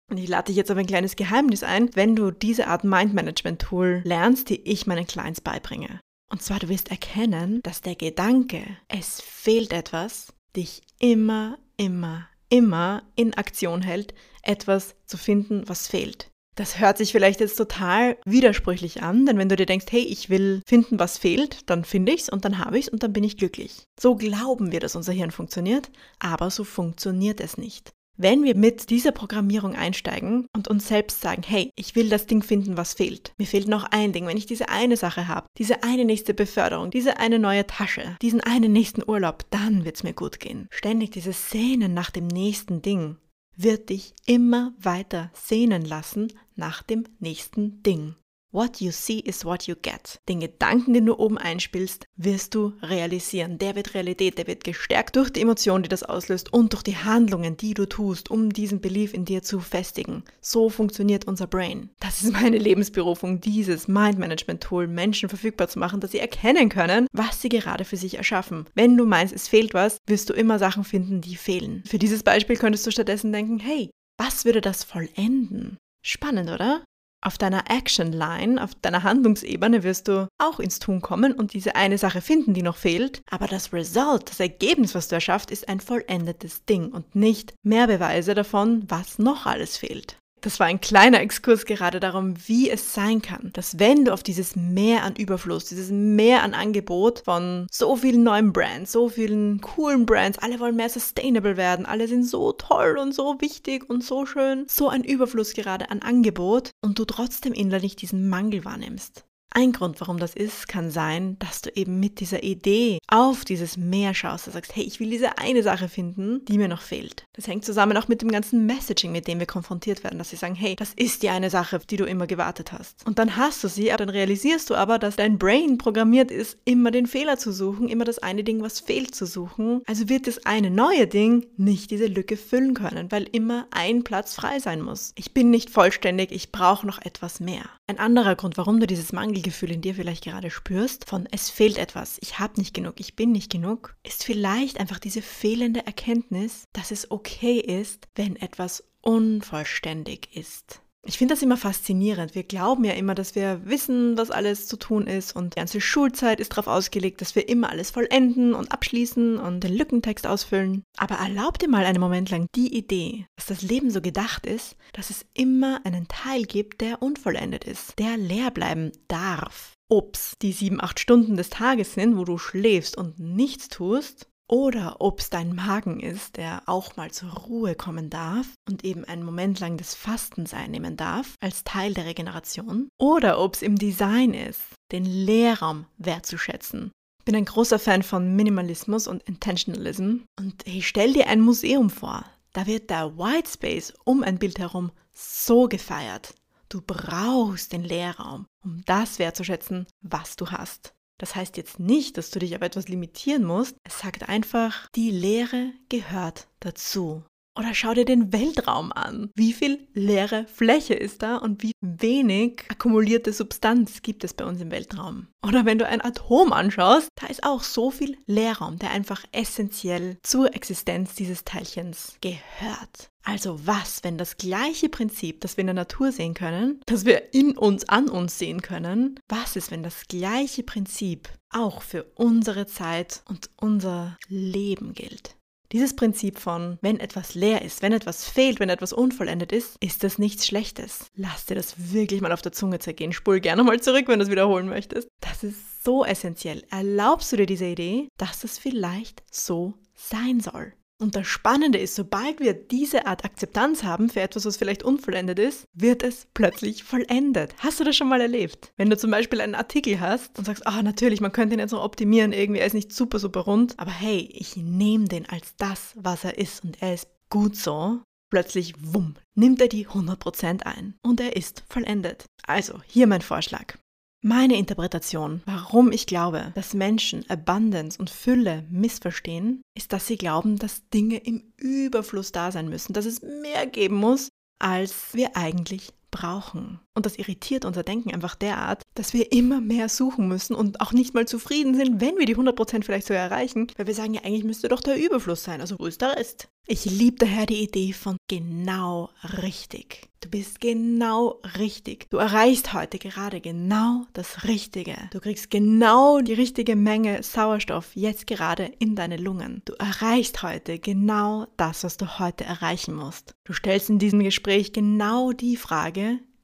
Und 0.10 0.18
ich 0.18 0.28
lade 0.28 0.48
dich 0.48 0.58
jetzt 0.58 0.70
auf 0.70 0.78
ein 0.78 0.88
kleines 0.88 1.16
Geheimnis 1.16 1.64
ein, 1.64 1.96
wenn 1.96 2.18
du 2.18 2.32
diese 2.32 2.68
Art 2.68 2.84
Mind-Management-Tool 2.84 4.02
lernst, 4.04 4.50
die 4.50 4.60
ich 4.70 4.86
meinen 4.86 5.08
Clients 5.08 5.40
beibringe. 5.40 6.02
Und 6.30 6.42
zwar, 6.42 6.60
du 6.60 6.68
wirst 6.68 6.92
erkennen, 6.92 7.62
dass 7.64 7.82
der 7.82 7.96
Gedanke, 7.96 8.66
es 8.90 9.22
fehlt 9.22 9.72
etwas, 9.72 10.34
dich 10.56 10.82
immer, 11.00 11.58
immer, 11.78 12.28
immer 12.50 13.04
in 13.16 13.34
Aktion 13.36 13.82
hält, 13.82 14.14
etwas 14.44 14.96
zu 15.06 15.18
finden, 15.18 15.64
was 15.70 15.88
fehlt. 15.88 16.30
Das 16.56 16.80
hört 16.80 16.98
sich 16.98 17.14
vielleicht 17.14 17.40
jetzt 17.40 17.56
total 17.56 18.18
widersprüchlich 18.26 19.02
an, 19.02 19.26
denn 19.26 19.38
wenn 19.38 19.48
du 19.48 19.56
dir 19.56 19.66
denkst, 19.66 19.86
hey, 19.90 20.02
ich 20.02 20.30
will 20.30 20.62
finden, 20.68 21.00
was 21.00 21.18
fehlt, 21.18 21.70
dann 21.70 21.86
finde 21.86 22.12
ich's 22.12 22.28
und 22.28 22.44
dann 22.44 22.58
habe 22.58 22.78
ich's 22.78 22.90
und 22.90 23.04
dann 23.04 23.14
bin 23.14 23.24
ich 23.24 23.38
glücklich. 23.38 23.84
So 23.98 24.16
glauben 24.16 24.74
wir, 24.74 24.82
dass 24.82 24.98
unser 24.98 25.14
Hirn 25.14 25.32
funktioniert, 25.32 25.90
aber 26.20 26.50
so 26.50 26.66
funktioniert 26.66 27.40
es 27.40 27.58
nicht. 27.58 27.94
Wenn 28.22 28.44
wir 28.44 28.56
mit 28.56 28.92
dieser 28.92 29.12
Programmierung 29.12 29.74
einsteigen 29.74 30.46
und 30.56 30.68
uns 30.68 30.88
selbst 30.88 31.22
sagen, 31.22 31.42
hey, 31.44 31.72
ich 31.76 31.96
will 31.96 32.08
das 32.08 32.28
Ding 32.28 32.44
finden, 32.44 32.78
was 32.78 32.94
fehlt. 32.94 33.34
Mir 33.40 33.48
fehlt 33.48 33.68
noch 33.68 33.86
ein 33.86 34.14
Ding. 34.14 34.28
Wenn 34.28 34.38
ich 34.38 34.46
diese 34.46 34.70
eine 34.70 34.96
Sache 34.96 35.28
habe, 35.28 35.48
diese 35.58 35.82
eine 35.82 36.06
nächste 36.06 36.36
Beförderung, 36.36 36.92
diese 36.92 37.18
eine 37.18 37.40
neue 37.40 37.66
Tasche, 37.66 38.16
diesen 38.22 38.40
einen 38.40 38.72
nächsten 38.74 39.02
Urlaub, 39.10 39.46
dann 39.50 39.86
wird's 39.86 40.04
mir 40.04 40.14
gut 40.14 40.40
gehen. 40.40 40.68
Ständig 40.70 41.10
dieses 41.10 41.50
Sehnen 41.50 41.96
nach 41.96 42.12
dem 42.12 42.28
nächsten 42.28 42.84
Ding 42.84 43.18
wird 43.58 43.90
dich 43.90 44.14
immer 44.28 44.76
weiter 44.80 45.32
sehnen 45.34 45.84
lassen 45.84 46.32
nach 46.56 46.84
dem 46.84 47.06
nächsten 47.20 47.82
Ding. 47.82 48.14
What 48.54 48.82
you 48.82 48.92
see 48.92 49.20
is 49.20 49.46
what 49.46 49.68
you 49.68 49.76
get. 49.82 50.20
Den 50.28 50.42
Gedanken, 50.42 50.94
den 50.94 51.06
du 51.06 51.18
oben 51.18 51.38
einspielst, 51.38 52.06
wirst 52.18 52.54
du 52.54 52.74
realisieren. 52.82 53.58
Der 53.58 53.78
wird 53.78 53.94
Realität, 53.94 54.38
der 54.38 54.46
wird 54.46 54.66
gestärkt 54.66 55.16
durch 55.16 55.30
die 55.30 55.40
Emotion, 55.40 55.84
die 55.84 55.90
das 55.90 56.04
auslöst 56.04 56.52
und 56.52 56.74
durch 56.74 56.84
die 56.84 56.98
Handlungen, 56.98 57.56
die 57.56 57.74
du 57.74 57.88
tust, 57.88 58.30
um 58.30 58.52
diesen 58.52 58.82
Belief 58.82 59.14
in 59.14 59.24
dir 59.24 59.42
zu 59.42 59.62
festigen. 59.62 60.24
So 60.42 60.70
funktioniert 60.70 61.26
unser 61.28 61.48
Brain. 61.48 61.92
Das 62.02 62.24
ist 62.24 62.34
meine 62.34 62.58
Lebensberufung, 62.58 63.40
dieses 63.40 63.88
Mind 63.88 64.20
Management 64.20 64.62
Tool 64.62 64.86
Menschen 64.86 65.30
verfügbar 65.30 65.70
zu 65.70 65.80
machen, 65.80 66.02
dass 66.02 66.12
sie 66.12 66.20
erkennen 66.20 66.68
können, 66.68 67.08
was 67.14 67.42
sie 67.42 67.50
gerade 67.50 67.86
für 67.86 67.98
sich 67.98 68.16
erschaffen. 68.16 68.66
Wenn 68.76 68.98
du 68.98 69.06
meinst, 69.06 69.34
es 69.34 69.48
fehlt 69.48 69.74
was, 69.74 69.98
wirst 70.08 70.30
du 70.30 70.34
immer 70.34 70.60
Sachen 70.60 70.84
finden, 70.84 71.22
die 71.22 71.38
fehlen. 71.38 71.84
Für 71.88 72.00
dieses 72.00 72.24
Beispiel 72.24 72.58
könntest 72.58 72.86
du 72.86 72.92
stattdessen 72.92 73.32
denken, 73.32 73.60
hey, 73.60 73.92
was 74.18 74.44
würde 74.44 74.60
das 74.60 74.84
vollenden? 74.84 75.78
Spannend, 76.04 76.50
oder? 76.50 76.84
Auf 77.24 77.38
deiner 77.38 77.70
Action 77.70 78.12
Line, 78.12 78.62
auf 78.62 78.74
deiner 78.76 79.04
Handlungsebene 79.04 79.84
wirst 79.84 80.08
du 80.08 80.28
auch 80.40 80.60
ins 80.60 80.80
Tun 80.80 81.02
kommen 81.02 81.34
und 81.34 81.54
diese 81.54 81.76
eine 81.76 82.00
Sache 82.00 82.20
finden, 82.20 82.56
die 82.56 82.64
noch 82.64 82.78
fehlt. 82.78 83.22
Aber 83.30 83.46
das 83.46 83.74
Result, 83.74 84.30
das 84.30 84.40
Ergebnis, 84.40 84.96
was 84.96 85.08
du 85.08 85.16
erschaffst, 85.16 85.52
ist 85.52 85.70
ein 85.70 85.80
vollendetes 85.80 86.66
Ding 86.66 86.92
und 86.92 87.16
nicht 87.16 87.54
mehr 87.64 87.86
Beweise 87.86 88.34
davon, 88.34 88.84
was 88.88 89.20
noch 89.20 89.46
alles 89.46 89.78
fehlt. 89.78 90.18
Das 90.44 90.60
war 90.60 90.66
ein 90.66 90.82
kleiner 90.82 91.22
Exkurs 91.22 91.66
gerade 91.66 92.00
darum, 92.00 92.34
wie 92.48 92.72
es 92.72 92.96
sein 92.96 93.22
kann, 93.22 93.52
dass 93.54 93.78
wenn 93.78 94.06
du 94.06 94.12
auf 94.12 94.24
dieses 94.24 94.56
Mehr 94.56 95.04
an 95.04 95.16
Überfluss, 95.16 95.66
dieses 95.66 95.92
Mehr 95.92 96.42
an 96.42 96.56
Angebot 96.56 97.22
von 97.26 97.68
so 97.72 97.96
vielen 97.96 98.24
neuen 98.24 98.52
Brands, 98.52 98.92
so 98.92 99.08
vielen 99.08 99.62
coolen 99.62 100.08
Brands, 100.08 100.40
alle 100.40 100.60
wollen 100.60 100.76
mehr 100.76 100.90
sustainable 100.90 101.58
werden, 101.58 101.86
alle 101.86 102.08
sind 102.08 102.24
so 102.24 102.54
toll 102.54 102.98
und 102.98 103.14
so 103.14 103.40
wichtig 103.40 103.88
und 103.88 104.04
so 104.04 104.26
schön, 104.26 104.66
so 104.68 104.90
ein 104.90 105.04
Überfluss 105.04 105.54
gerade 105.54 105.92
an 105.92 106.02
Angebot 106.02 106.72
und 106.82 106.98
du 106.98 107.06
trotzdem 107.06 107.54
innerlich 107.54 107.96
diesen 107.96 108.28
Mangel 108.28 108.66
wahrnimmst. 108.66 109.24
Ein 109.54 109.74
Grund, 109.74 110.00
warum 110.00 110.18
das 110.18 110.34
ist, 110.34 110.70
kann 110.70 110.92
sein, 110.92 111.38
dass 111.40 111.62
du 111.62 111.70
eben 111.76 112.00
mit 112.00 112.22
dieser 112.22 112.42
Idee 112.42 113.00
auf 113.08 113.44
dieses 113.44 113.76
Meer 113.76 114.14
schaust 114.14 114.48
und 114.48 114.54
sagst, 114.54 114.74
hey, 114.78 114.84
ich 114.84 115.02
will 115.02 115.10
diese 115.10 115.38
eine 115.40 115.62
Sache 115.62 115.90
finden, 115.90 116.46
die 116.46 116.58
mir 116.58 116.70
noch 116.70 116.82
fehlt. 116.82 117.26
Das 117.34 117.48
hängt 117.48 117.66
zusammen 117.66 117.98
auch 117.98 118.08
mit 118.08 118.22
dem 118.22 118.32
ganzen 118.32 118.66
Messaging, 118.66 119.12
mit 119.12 119.28
dem 119.28 119.40
wir 119.40 119.46
konfrontiert 119.46 120.06
werden, 120.06 120.20
dass 120.20 120.30
sie 120.30 120.38
sagen, 120.38 120.56
hey, 120.56 120.78
das 120.78 120.94
ist 120.96 121.22
die 121.22 121.30
eine 121.30 121.50
Sache, 121.50 121.76
auf 121.76 121.86
die 121.86 121.98
du 121.98 122.06
immer 122.06 122.28
gewartet 122.28 122.72
hast. 122.72 123.06
Und 123.06 123.20
dann 123.20 123.36
hast 123.36 123.62
du 123.62 123.68
sie, 123.68 123.92
dann 123.98 124.08
realisierst 124.08 124.70
du 124.70 124.76
aber, 124.76 125.00
dass 125.00 125.18
dein 125.18 125.38
Brain 125.38 125.78
programmiert 125.78 126.32
ist, 126.32 126.58
immer 126.64 126.92
den 126.92 127.06
Fehler 127.06 127.38
zu 127.38 127.52
suchen, 127.52 127.90
immer 127.90 128.06
das 128.06 128.20
eine 128.20 128.46
Ding, 128.46 128.62
was 128.62 128.80
fehlt, 128.80 129.14
zu 129.14 129.26
suchen. 129.26 129.82
Also 129.86 130.08
wird 130.08 130.28
das 130.28 130.46
eine 130.46 130.72
neue 130.72 131.08
Ding 131.08 131.46
nicht 131.58 131.92
diese 131.92 132.08
Lücke 132.08 132.38
füllen 132.38 132.74
können, 132.74 133.12
weil 133.12 133.28
immer 133.34 133.68
ein 133.72 134.06
Platz 134.06 134.34
frei 134.34 134.60
sein 134.60 134.82
muss. 134.82 135.12
Ich 135.16 135.34
bin 135.34 135.50
nicht 135.50 135.70
vollständig, 135.70 136.32
ich 136.32 136.54
brauche 136.54 136.88
noch 136.88 137.02
etwas 137.02 137.42
mehr. 137.42 137.66
Ein 137.88 138.00
anderer 138.00 138.36
Grund, 138.36 138.58
warum 138.58 138.80
du 138.80 138.88
dieses 138.88 139.12
Mangelgefühl 139.42 139.72
in 139.72 139.82
dir 139.82 139.96
vielleicht 139.96 140.24
gerade 140.24 140.52
spürst, 140.52 141.10
von 141.10 141.28
es 141.32 141.50
fehlt 141.50 141.80
etwas, 141.80 142.20
ich 142.22 142.38
habe 142.38 142.60
nicht 142.60 142.76
genug, 142.76 143.00
ich 143.00 143.16
bin 143.16 143.32
nicht 143.32 143.52
genug, 143.52 143.96
ist 144.04 144.24
vielleicht 144.24 144.80
einfach 144.80 145.00
diese 145.00 145.24
fehlende 145.24 145.84
Erkenntnis, 145.84 146.66
dass 146.74 146.92
es 146.92 147.10
okay 147.10 147.58
ist, 147.58 148.08
wenn 148.14 148.36
etwas 148.36 148.84
unvollständig 149.02 150.36
ist. 150.36 150.84
Ich 151.04 151.18
finde 151.18 151.34
das 151.34 151.42
immer 151.42 151.58
faszinierend. 151.58 152.36
Wir 152.36 152.44
glauben 152.44 152.84
ja 152.84 152.94
immer, 152.94 153.16
dass 153.16 153.34
wir 153.34 153.62
wissen, 153.66 154.18
was 154.18 154.30
alles 154.30 154.68
zu 154.68 154.78
tun 154.78 155.08
ist 155.08 155.36
und 155.36 155.56
die 155.56 155.60
ganze 155.60 155.82
Schulzeit 155.82 156.40
ist 156.40 156.52
darauf 156.52 156.68
ausgelegt, 156.68 157.22
dass 157.22 157.36
wir 157.36 157.50
immer 157.50 157.70
alles 157.70 157.90
vollenden 157.90 158.54
und 158.54 158.72
abschließen 158.72 159.38
und 159.38 159.64
den 159.64 159.76
Lückentext 159.76 160.28
ausfüllen. 160.28 160.84
Aber 160.98 161.16
erlaub 161.16 161.58
dir 161.58 161.70
mal 161.70 161.86
einen 161.86 162.00
Moment 162.00 162.30
lang 162.30 162.46
die 162.56 162.78
Idee, 162.78 163.26
dass 163.36 163.48
das 163.48 163.64
Leben 163.64 163.90
so 163.90 164.00
gedacht 164.00 164.46
ist, 164.46 164.76
dass 164.94 165.10
es 165.10 165.26
immer 165.34 165.82
einen 165.86 166.08
Teil 166.08 166.44
gibt, 166.44 166.82
der 166.82 167.02
unvollendet 167.02 167.64
ist, 167.64 167.98
der 167.98 168.18
leer 168.18 168.52
bleiben 168.52 168.92
darf. 169.08 169.74
Ob's 169.90 170.36
die 170.42 170.54
sieben, 170.54 170.82
acht 170.82 171.00
Stunden 171.00 171.36
des 171.36 171.50
Tages 171.50 171.96
sind, 171.96 172.16
wo 172.16 172.24
du 172.24 172.38
schläfst 172.38 172.96
und 172.96 173.20
nichts 173.20 173.68
tust, 173.68 174.31
oder 174.52 174.98
ob 175.00 175.22
es 175.22 175.30
dein 175.30 175.56
Magen 175.56 176.02
ist, 176.02 176.36
der 176.36 176.64
auch 176.66 176.98
mal 176.98 177.10
zur 177.10 177.32
Ruhe 177.32 177.74
kommen 177.74 178.10
darf 178.10 178.48
und 178.68 178.84
eben 178.84 179.06
einen 179.06 179.24
Moment 179.24 179.62
lang 179.62 179.78
des 179.78 179.96
Fastens 179.96 180.54
einnehmen 180.54 180.98
darf, 180.98 181.36
als 181.40 181.64
Teil 181.64 181.94
der 181.94 182.06
Regeneration, 182.06 182.90
oder 183.00 183.40
ob 183.40 183.56
es 183.56 183.62
im 183.62 183.78
Design 183.78 184.34
ist, 184.34 184.62
den 184.92 185.06
Leerraum 185.06 185.86
wertzuschätzen. 185.98 186.92
Ich 187.20 187.26
bin 187.26 187.36
ein 187.36 187.46
großer 187.46 187.80
Fan 187.80 188.04
von 188.04 188.36
Minimalismus 188.36 189.08
und 189.08 189.24
Intentionalism 189.24 190.18
und 190.38 190.66
hey, 190.66 190.82
stell 190.82 191.14
dir 191.14 191.28
ein 191.28 191.40
Museum 191.40 191.90
vor. 191.90 192.26
Da 192.52 192.66
wird 192.66 192.90
der 192.90 193.18
White 193.18 193.50
Space 193.50 193.94
um 194.04 194.22
ein 194.22 194.38
Bild 194.38 194.60
herum 194.60 194.92
so 195.14 195.70
gefeiert. 195.70 196.34
Du 196.68 196.82
brauchst 196.82 197.72
den 197.72 197.84
Leerraum, 197.84 198.48
um 198.64 198.82
das 198.86 199.18
wertzuschätzen, 199.18 199.88
was 200.02 200.36
du 200.36 200.52
hast. 200.52 200.94
Das 201.22 201.36
heißt 201.36 201.56
jetzt 201.56 201.80
nicht, 201.80 202.18
dass 202.18 202.32
du 202.32 202.40
dich 202.40 202.56
auf 202.56 202.64
etwas 202.64 202.88
limitieren 202.88 203.44
musst. 203.44 203.76
Es 203.84 204.00
sagt 204.00 204.28
einfach, 204.28 204.90
die 204.96 205.12
Lehre 205.12 205.72
gehört 205.88 206.48
dazu. 206.60 207.24
Oder 207.58 207.74
schau 207.74 207.94
dir 207.94 208.06
den 208.06 208.32
Weltraum 208.32 208.94
an. 208.94 209.30
Wie 209.36 209.52
viel 209.52 209.88
leere 209.94 210.46
Fläche 210.48 210.94
ist 210.94 211.22
da 211.22 211.36
und 211.36 211.62
wie 211.64 211.74
wenig 211.82 212.64
akkumulierte 212.70 213.34
Substanz 213.34 214.02
gibt 214.02 214.24
es 214.24 214.34
bei 214.34 214.46
uns 214.46 214.62
im 214.62 214.72
Weltraum? 214.72 215.28
Oder 215.46 215.66
wenn 215.66 215.78
du 215.78 215.86
ein 215.86 216.02
Atom 216.02 216.54
anschaust, 216.54 217.10
da 217.20 217.28
ist 217.28 217.44
auch 217.44 217.64
so 217.64 217.92
viel 217.92 218.18
Leerraum, 218.26 218.80
der 218.80 218.92
einfach 218.92 219.26
essentiell 219.34 220.18
zur 220.24 220.56
Existenz 220.56 221.16
dieses 221.16 221.44
Teilchens 221.44 222.16
gehört. 222.22 223.10
Also 223.24 223.60
was, 223.68 224.04
wenn 224.04 224.18
das 224.18 224.38
gleiche 224.38 224.88
Prinzip, 224.88 225.42
das 225.42 225.58
wir 225.58 225.62
in 225.62 225.68
der 225.68 225.74
Natur 225.74 226.12
sehen 226.12 226.34
können, 226.34 226.82
das 226.86 227.06
wir 227.06 227.34
in 227.34 227.58
uns, 227.58 227.88
an 227.90 228.10
uns 228.10 228.40
sehen 228.40 228.62
können, 228.62 229.20
was 229.28 229.56
ist, 229.56 229.72
wenn 229.72 229.84
das 229.84 230.08
gleiche 230.08 230.64
Prinzip 230.64 231.30
auch 231.50 231.82
für 231.82 232.06
unsere 232.16 232.66
Zeit 232.66 233.24
und 233.28 233.50
unser 233.58 234.18
Leben 234.30 234.94
gilt? 234.94 235.36
Dieses 235.72 235.96
Prinzip 235.96 236.38
von, 236.38 236.78
wenn 236.82 237.00
etwas 237.00 237.34
leer 237.34 237.62
ist, 237.62 237.82
wenn 237.82 237.94
etwas 237.94 238.28
fehlt, 238.28 238.60
wenn 238.60 238.70
etwas 238.70 238.92
unvollendet 238.92 239.54
ist, 239.54 239.78
ist 239.80 240.04
das 240.04 240.18
nichts 240.18 240.46
Schlechtes. 240.46 241.10
Lass 241.16 241.46
dir 241.46 241.56
das 241.56 241.94
wirklich 241.94 242.20
mal 242.20 242.34
auf 242.34 242.42
der 242.42 242.52
Zunge 242.52 242.80
zergehen. 242.80 243.14
Spul 243.14 243.40
gerne 243.40 243.64
mal 243.64 243.80
zurück, 243.80 244.08
wenn 244.08 244.20
du 244.20 244.26
es 244.26 244.32
wiederholen 244.32 244.68
möchtest. 244.68 245.08
Das 245.22 245.44
ist 245.44 245.84
so 245.84 246.04
essentiell. 246.04 246.64
Erlaubst 246.72 247.32
du 247.32 247.38
dir 247.38 247.46
diese 247.46 247.68
Idee, 247.68 248.10
dass 248.18 248.44
es 248.44 248.60
vielleicht 248.60 249.24
so 249.32 249.76
sein 249.96 250.42
soll? 250.42 250.74
Und 251.02 251.16
das 251.16 251.26
Spannende 251.26 251.80
ist, 251.80 251.96
sobald 251.96 252.40
wir 252.40 252.54
diese 252.54 253.08
Art 253.08 253.26
Akzeptanz 253.26 253.84
haben 253.84 254.08
für 254.08 254.22
etwas, 254.22 254.46
was 254.46 254.58
vielleicht 254.58 254.84
unvollendet 254.84 255.40
ist, 255.40 255.66
wird 255.74 256.04
es 256.04 256.28
plötzlich 256.36 256.84
vollendet. 256.84 257.56
Hast 257.58 257.80
du 257.80 257.84
das 257.84 257.96
schon 257.96 258.08
mal 258.08 258.22
erlebt? 258.22 258.72
Wenn 258.78 258.92
du 258.92 258.98
zum 258.98 259.10
Beispiel 259.10 259.42
einen 259.42 259.56
Artikel 259.56 260.00
hast 260.00 260.38
und 260.38 260.46
sagst, 260.46 260.68
ah, 260.68 260.84
natürlich, 260.84 261.20
man 261.20 261.32
könnte 261.32 261.56
ihn 261.56 261.60
jetzt 261.60 261.72
noch 261.72 261.84
optimieren, 261.84 262.34
irgendwie, 262.34 262.60
er 262.60 262.68
ist 262.68 262.76
nicht 262.76 262.94
super, 262.94 263.18
super 263.18 263.42
rund, 263.42 263.74
aber 263.80 263.90
hey, 263.90 264.30
ich 264.32 264.56
nehme 264.58 265.06
den 265.06 265.28
als 265.28 265.56
das, 265.58 265.94
was 265.96 266.24
er 266.24 266.38
ist 266.38 266.64
und 266.64 266.80
er 266.84 266.94
ist 266.94 267.08
gut 267.32 267.56
so, 267.56 268.02
plötzlich, 268.30 268.76
wumm, 268.78 269.16
nimmt 269.34 269.60
er 269.60 269.70
die 269.70 269.88
100% 269.88 270.64
ein 270.64 270.94
und 271.02 271.20
er 271.20 271.36
ist 271.36 271.64
vollendet. 271.68 272.26
Also, 272.46 272.80
hier 272.86 273.08
mein 273.08 273.22
Vorschlag. 273.22 273.76
Meine 274.24 274.56
Interpretation, 274.56 275.42
warum 275.48 275.92
ich 275.92 276.06
glaube, 276.06 276.52
dass 276.54 276.76
Menschen 276.76 277.28
Abundance 277.28 277.98
und 277.98 278.12
Fülle 278.12 278.68
missverstehen, 278.70 279.64
ist, 279.76 279.94
dass 279.94 280.06
sie 280.06 280.16
glauben, 280.16 280.60
dass 280.60 280.88
Dinge 280.90 281.18
im 281.18 281.52
Überfluss 281.58 282.32
da 282.32 282.52
sein 282.52 282.70
müssen, 282.70 282.94
dass 282.94 283.06
es 283.06 283.24
mehr 283.24 283.66
geben 283.66 283.96
muss, 283.96 284.30
als 284.60 285.16
wir 285.16 285.36
eigentlich 285.36 285.92
brauchen. 286.12 286.80
Und 286.94 287.06
das 287.06 287.16
irritiert 287.16 287.66
unser 287.66 287.84
Denken 287.84 288.14
einfach 288.14 288.36
derart, 288.36 288.84
dass 288.96 289.14
wir 289.14 289.32
immer 289.32 289.62
mehr 289.62 289.90
suchen 289.90 290.28
müssen 290.28 290.56
und 290.56 290.82
auch 290.82 290.92
nicht 290.92 291.14
mal 291.14 291.26
zufrieden 291.26 291.74
sind, 291.74 292.02
wenn 292.02 292.18
wir 292.18 292.26
die 292.26 292.36
100% 292.36 292.84
vielleicht 292.84 293.08
so 293.08 293.14
erreichen, 293.14 293.68
weil 293.78 293.88
wir 293.88 293.96
sagen, 293.96 294.14
ja, 294.14 294.22
eigentlich 294.24 294.44
müsste 294.44 294.68
doch 294.68 294.82
der 294.82 295.04
Überfluss 295.04 295.44
sein. 295.44 295.62
Also 295.62 295.78
wo 295.80 295.86
ist 295.86 296.02
der 296.02 296.18
Rest? 296.18 296.50
Ich 296.68 296.86
liebe 296.86 297.18
daher 297.18 297.46
die 297.46 297.64
Idee 297.64 297.92
von 297.94 298.18
genau 298.28 299.10
richtig. 299.42 300.12
Du 300.22 300.30
bist 300.30 300.62
genau 300.62 301.42
richtig. 301.58 302.08
Du 302.12 302.18
erreichst 302.18 302.74
heute 302.74 303.00
gerade 303.00 303.42
genau 303.42 304.06
das 304.14 304.44
Richtige. 304.44 304.96
Du 305.12 305.20
kriegst 305.20 305.50
genau 305.50 306.22
die 306.22 306.34
richtige 306.34 306.76
Menge 306.76 307.24
Sauerstoff 307.24 307.96
jetzt 307.96 308.28
gerade 308.28 308.72
in 308.78 308.96
deine 308.96 309.18
Lungen. 309.18 309.64
Du 309.66 309.74
erreichst 309.74 310.44
heute 310.44 310.78
genau 310.78 311.48
das, 311.58 311.84
was 311.84 311.98
du 311.98 312.20
heute 312.20 312.44
erreichen 312.44 312.94
musst. 312.94 313.34
Du 313.46 313.54
stellst 313.54 313.90
in 313.90 313.98
diesem 313.98 314.20
Gespräch 314.20 314.74
genau 314.74 315.32
die 315.32 315.58
Frage, 315.58 316.01